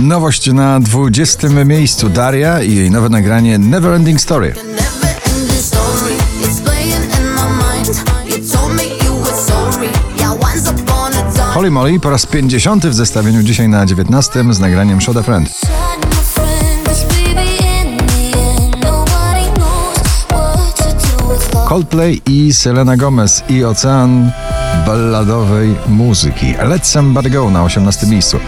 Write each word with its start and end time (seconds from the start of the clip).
Nowość 0.00 0.52
na 0.52 0.80
20 0.80 1.48
miejscu 1.48 2.08
Daria 2.08 2.62
i 2.62 2.74
jej 2.74 2.90
nowe 2.90 3.08
nagranie 3.08 3.58
Neverending 3.58 4.20
Story. 4.20 4.54
Holly 11.54 11.70
Molly 11.70 12.00
po 12.00 12.10
raz 12.10 12.26
50 12.26 12.86
w 12.86 12.94
zestawieniu 12.94 13.42
dzisiaj 13.42 13.68
na 13.68 13.86
19 13.86 14.44
z 14.54 14.58
nagraniem 14.58 15.00
Shot 15.00 15.16
a 15.16 15.22
Friend. 15.22 15.50
Coldplay 21.68 22.20
i 22.26 22.52
Selena 22.54 22.96
Gomez 22.96 23.42
i 23.48 23.64
ocean 23.64 24.30
balladowej 24.86 25.74
muzyki. 25.88 26.54
Let 26.64 26.86
Somebody 26.86 27.30
Go 27.30 27.50
na 27.50 27.64
18 27.64 28.06
miejscu. 28.06 28.38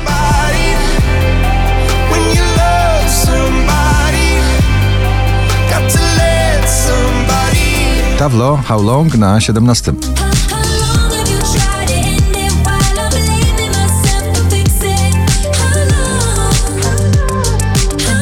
Tavlo 8.23 8.57
How 8.69 8.83
Long 8.83 9.15
na 9.15 9.41
17. 9.41 9.93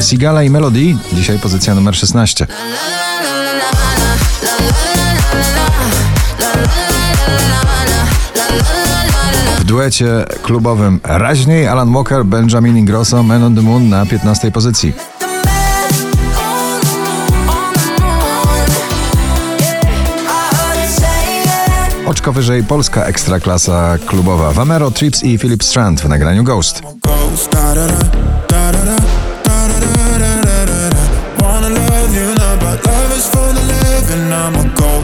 Sigala 0.01 0.43
i 0.43 0.49
Melody 0.49 0.97
dzisiaj 1.13 1.39
pozycja 1.39 1.75
numer 1.75 1.95
16. 1.95 2.47
W 9.59 9.63
duecie 9.63 10.25
klubowym 10.43 10.99
raźniej 11.03 11.67
Alan 11.67 11.93
Walker, 11.93 12.25
Benjamin 12.25 12.77
Ingrosso, 12.77 13.23
Man 13.23 13.43
on 13.43 13.55
the 13.55 13.61
Moon 13.61 13.89
na 13.89 14.05
15 14.05 14.51
pozycji. 14.51 15.10
Oczko 22.21 22.33
wyżej 22.33 22.63
polska 22.63 23.05
ekstraklasa 23.05 23.97
klubowa 24.05 24.51
Vamero, 24.51 24.91
Trips 24.91 25.23
i 25.23 25.39
Philip 25.39 25.63
Strand 25.63 26.01
w 26.01 26.09
nagraniu 26.09 26.43
Ghost. 26.43 26.81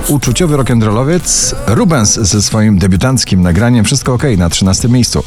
Uczuciowy 0.08 0.58
rock'n'rollowiec 0.58 1.56
Rubens 1.68 2.14
ze 2.14 2.42
swoim 2.42 2.80
debiutanckim 2.80 3.42
nagraniem 3.42 3.86
Wszystko 3.86 4.14
OK 4.14 4.24
na 4.38 4.50
13 4.50 4.90
miejscu. 4.90 5.24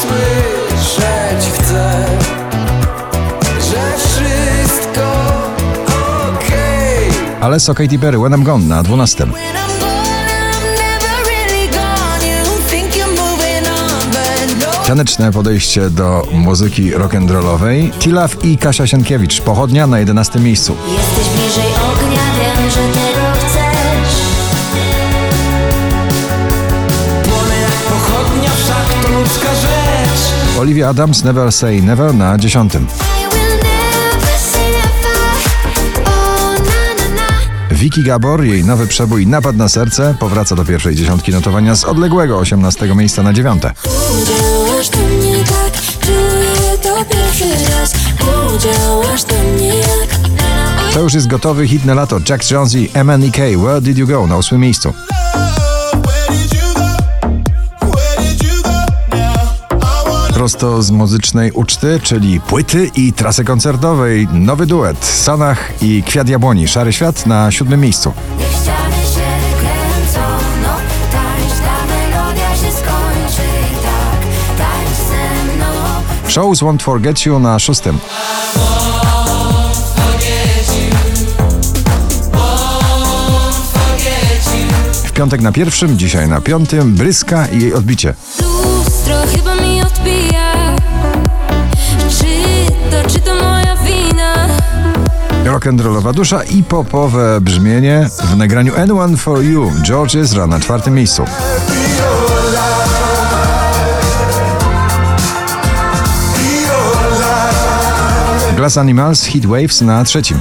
Słyszeć 0.00 1.50
chcę, 1.54 2.06
że 3.60 3.96
wszystko 3.96 5.12
okej. 6.36 7.10
Alesso 7.40 7.74
Katy 7.74 7.98
Perry, 7.98 8.18
When 8.18 8.32
I'm 8.32 8.42
Gone 8.42 8.64
na 8.64 8.82
12. 8.82 9.26
Taneczne 14.92 15.32
podejście 15.32 15.90
do 15.90 16.26
muzyki 16.32 16.92
rock'n'rollowej 16.92 17.90
Tilaf 17.98 18.44
i 18.44 18.58
Kasia 18.58 18.86
Sienkiewicz, 18.86 19.40
Pochodnia 19.40 19.86
na 19.86 19.98
11 19.98 20.40
miejscu. 20.40 20.76
Jesteś 20.88 21.34
bliżej 21.34 21.72
ognia, 21.72 22.20
wiem, 22.38 22.70
że 22.70 22.80
tego 22.80 23.26
chcesz. 23.34 24.14
Płonę 27.28 27.60
jak 27.60 27.70
pochodnia, 27.70 28.50
wszak 28.50 29.02
to 29.02 29.20
ludzka 29.20 29.54
rzecz. 29.54 30.58
Olivia 30.60 30.88
Adams, 30.88 31.24
Never 31.24 31.52
Say 31.52 31.82
Never 31.82 32.14
na 32.14 32.38
10. 32.38 32.74
I 32.74 32.78
will 32.78 32.82
never 33.62 34.38
say 34.38 34.72
never. 34.72 36.06
Oh, 36.06 36.52
na, 36.58 37.04
na, 37.04 37.14
na. 37.70 37.74
Vicky 37.76 38.02
Gabor, 38.02 38.44
jej 38.44 38.64
nowy 38.64 38.86
przebój 38.86 39.26
Napad 39.26 39.56
na 39.56 39.68
serce 39.68 40.14
powraca 40.18 40.56
do 40.56 40.64
pierwszej 40.64 40.94
dziesiątki 40.94 41.32
notowania 41.32 41.74
z 41.74 41.84
odległego 41.84 42.38
18 42.38 42.94
miejsca 42.94 43.22
na 43.22 43.32
9. 43.32 43.62
To 50.92 51.00
już 51.00 51.14
jest 51.14 51.26
gotowy 51.26 51.68
hit 51.68 51.84
na 51.84 51.94
lato. 51.94 52.18
Jack 52.28 52.50
Jones 52.50 52.74
i 52.74 52.90
MNEK, 53.04 53.36
Where 53.36 53.80
Did 53.80 53.98
You 53.98 54.06
Go 54.06 54.26
na 54.26 54.36
8 54.36 54.60
miejscu. 54.60 54.92
Prosto 60.34 60.82
z 60.82 60.90
muzycznej 60.90 61.52
uczty, 61.52 62.00
czyli 62.02 62.40
płyty 62.40 62.90
i 62.96 63.12
trasy 63.12 63.44
koncertowej. 63.44 64.28
Nowy 64.32 64.66
duet 64.66 65.04
Sanach 65.04 65.82
i 65.82 66.02
Kwiat 66.02 66.28
Jabłoni. 66.28 66.68
Szary 66.68 66.92
Świat 66.92 67.26
na 67.26 67.50
siódmym 67.50 67.80
miejscu. 67.80 68.12
Shows 76.28 76.60
Won't 76.60 76.82
Forget 76.82 77.26
You 77.26 77.38
na 77.38 77.58
szóstym. 77.58 77.98
Piątek 85.22 85.40
na 85.40 85.52
pierwszym, 85.52 85.98
dzisiaj 85.98 86.28
na 86.28 86.40
piątym, 86.40 86.94
Bryska 86.94 87.46
i 87.46 87.60
jej 87.60 87.74
odbicie. 87.74 88.14
Lustro 88.40 89.14
chyba 89.36 89.54
mi 89.54 89.82
odbija 89.82 90.76
Czy 92.08 92.26
to, 92.90 93.10
czy 93.10 93.18
to 93.18 93.34
moja 93.34 93.76
wina? 93.76 94.48
Rock'n'rollowa 95.44 96.14
dusza 96.14 96.42
i 96.42 96.62
popowe 96.62 97.40
brzmienie 97.40 98.08
w 98.32 98.36
nagraniu 98.36 98.76
Anyone 98.76 99.16
For 99.16 99.44
You. 99.44 99.72
George 99.82 100.16
Ezra 100.16 100.46
na 100.46 100.60
czwartym 100.60 100.94
miejscu. 100.94 101.24
Glass 108.56 108.78
Animals 108.78 109.24
Hit 109.24 109.46
Waves 109.46 109.80
na 109.80 110.04
trzecim. 110.04 110.40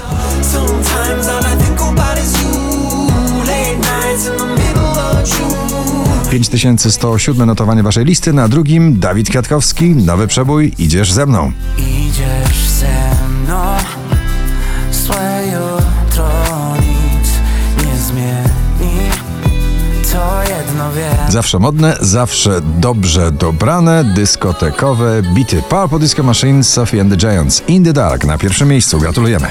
5107 6.31 7.45
notowanie 7.45 7.83
waszej 7.83 8.05
listy, 8.05 8.33
na 8.33 8.47
drugim 8.47 8.99
Dawid 8.99 9.29
Kwiatkowski, 9.29 9.95
nowy 9.95 10.27
przebój 10.27 10.73
Idziesz 10.77 11.11
ze 11.11 11.25
mną. 11.25 11.51
Idziesz 11.77 12.69
ze 12.69 13.15
mną, 13.27 13.77
złe 14.91 15.43
jutro 15.45 16.29
nic 16.75 17.29
nie 17.85 17.97
zmieni. 17.97 19.09
To 20.11 20.41
jedno 20.57 20.91
wiem. 20.91 21.31
Zawsze 21.31 21.59
modne, 21.59 21.97
zawsze 22.01 22.61
dobrze 22.79 23.31
dobrane, 23.31 24.03
dyskotekowe 24.15 25.21
bity. 25.35 25.63
Po 25.89 25.99
Disco 25.99 26.23
Machine, 26.23 26.63
Sophie 26.63 27.01
and 27.01 27.11
the 27.11 27.17
Giants, 27.17 27.63
In 27.67 27.83
the 27.83 27.93
Dark 27.93 28.25
na 28.25 28.37
pierwszym 28.37 28.67
miejscu. 28.67 28.99
Gratulujemy. 28.99 29.47